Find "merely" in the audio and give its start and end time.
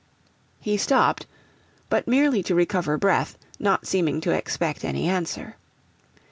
2.07-2.41